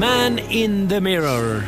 [0.00, 1.62] Man in the mirror.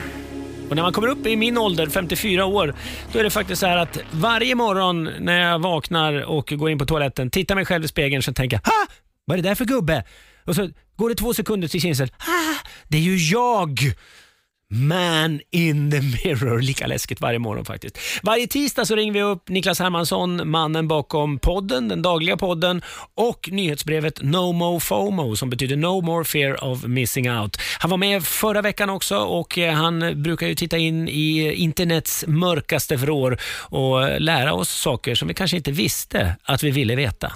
[0.68, 2.74] Och när man kommer upp i min ålder, 54 år,
[3.12, 6.78] då är det faktiskt så här att varje morgon när jag vaknar och går in
[6.78, 8.86] på toaletten, tittar mig själv i spegeln och tänker ha!
[9.24, 10.04] Vad är det där för gubbe?
[10.44, 12.12] Och så går det två sekunder till kinsel.
[12.18, 13.78] Ah, det är ju jag!
[14.70, 16.60] Man in the mirror.
[16.60, 17.98] Lika läskigt varje morgon faktiskt.
[18.22, 22.82] Varje tisdag så ringer vi upp Niklas Hermansson, mannen bakom podden, den dagliga podden
[23.14, 27.56] och nyhetsbrevet No Mo FOMO som betyder No More Fear of Missing Out.
[27.80, 32.24] Han var med förra veckan också och eh, han brukar ju titta in i internets
[32.26, 33.36] mörkaste vrår
[33.70, 37.32] och lära oss saker som vi kanske inte visste att vi ville veta.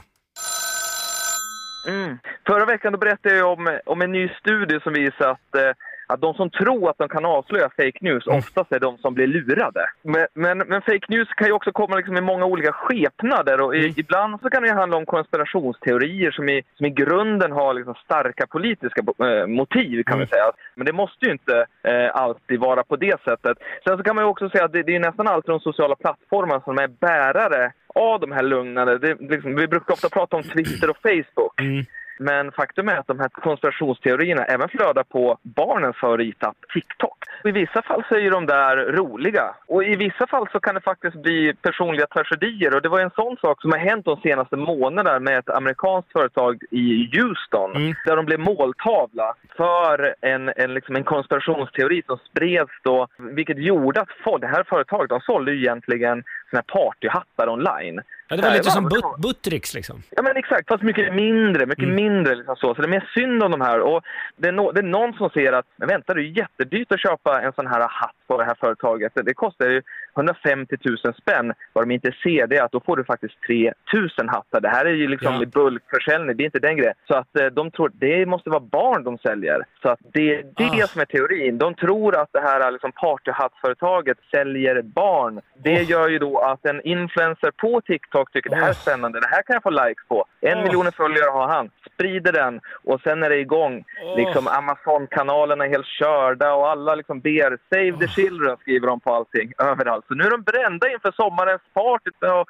[1.88, 2.18] Mm.
[2.46, 5.72] Förra veckan då berättade jag om, om en ny studie som visar att eh,
[6.06, 8.38] att de som tror att de kan avslöja fake news mm.
[8.38, 9.86] oftast är de som blir lurade.
[10.02, 13.76] Men, men, men fake news kan ju också komma liksom i många olika skepnader och
[13.76, 13.94] i, mm.
[13.96, 18.46] ibland så kan det handla om konspirationsteorier som i, som i grunden har liksom starka
[18.46, 20.18] politiska eh, motiv kan mm.
[20.18, 20.52] man säga.
[20.74, 23.58] Men det måste ju inte eh, alltid vara på det sättet.
[23.84, 25.96] Sen så kan man ju också säga att det, det är nästan alltid de sociala
[25.96, 28.98] plattformarna som är bärare av de här lugnande.
[28.98, 31.60] Det, liksom, vi brukar ofta prata om Twitter och Facebook.
[31.60, 31.84] Mm.
[32.18, 37.18] Men faktum är att de här konspirationsteorierna även flödar på barnens favoritapp TikTok.
[37.44, 40.80] I vissa fall så är de där roliga och i vissa fall så kan det
[40.80, 44.56] faktiskt bli personliga tragedier och det var en sån sak som har hänt de senaste
[44.56, 47.94] månaderna med ett amerikanskt företag i Houston mm.
[48.04, 54.00] där de blev måltavla för en, en, liksom en konspirationsteori som spreds då vilket gjorde
[54.00, 58.00] att folk, det här företaget de sålde ju egentligen såna partyhattar online
[58.32, 60.02] Ja, det var lite som but Buttricks liksom.
[60.10, 60.68] Ja, men exakt.
[60.68, 61.66] Fast mycket mindre.
[61.66, 61.94] Mycket mm.
[61.94, 62.74] mindre liksom så.
[62.74, 63.80] Så det är mer synd om de här.
[63.80, 64.04] Och
[64.36, 67.00] det är, no det är någon som ser att, men vänta, det är jättedyrt att
[67.00, 69.12] köpa en sån här hatt på det här företaget.
[69.14, 69.82] Det kostar ju
[70.16, 71.52] 150 000 spänn.
[71.72, 74.60] Vad de inte ser det är att då får du faktiskt 3 000 hattar.
[74.60, 75.46] Det här är ju liksom ja.
[75.46, 76.94] bulkförsäljning, det är inte den grejen.
[77.08, 79.64] Så att eh, de tror det måste vara barn de säljer.
[79.82, 80.86] Så att det är det ah.
[80.86, 81.58] som är teorin.
[81.58, 85.40] De tror att det här liksom partyhattföretaget säljer barn.
[85.64, 85.90] Det oh.
[85.90, 88.54] gör ju då att en influencer på TikTok tycker oh.
[88.54, 90.24] det här är spännande, det här kan jag få likes på.
[90.40, 90.62] En oh.
[90.62, 91.70] miljon följare har han.
[91.94, 93.84] Sprider den och sen är det igång.
[94.16, 99.14] Liksom Amazon-kanalerna är helt körda och alla liksom ber “Save the children” skriver de på
[99.14, 100.04] allting överallt.
[100.08, 102.10] Så nu är de brända inför sommarens party.
[102.40, 102.48] Och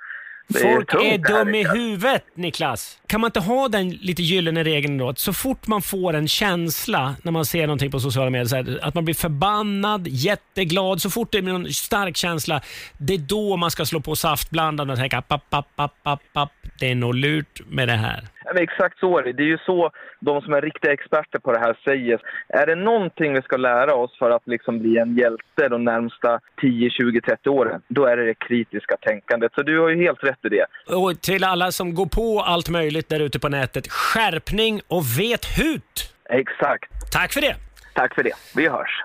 [0.62, 2.98] Folk är, är dum i huvudet, Niklas.
[3.06, 5.08] Kan man inte ha den lite gyllene regeln då?
[5.08, 8.80] Att så fort man får en känsla när man ser någonting på sociala medier, här,
[8.82, 12.60] att man blir förbannad, jätteglad, så fort det blir en stark känsla,
[12.98, 16.53] det är då man ska slå på saftblandaren och tänka app, app, app, app, app,
[16.78, 18.28] det är nog lurt med det här.
[18.56, 19.32] Exakt så är det.
[19.32, 22.20] Det är ju så de som är riktiga experter på det här säger.
[22.48, 26.41] Är det någonting vi ska lära oss för att liksom bli en hjälte de närmsta
[26.60, 29.53] 10, 20, 30 åren, då är det det kritiska tänkandet.
[29.54, 30.66] Så du har ju helt rätt i det.
[30.94, 35.44] Och till alla som går på allt möjligt där ute på nätet, skärpning och vet
[35.59, 36.14] hut!
[36.24, 37.12] Exakt.
[37.12, 37.56] Tack för det!
[37.94, 38.32] Tack för det.
[38.56, 39.04] Vi hörs.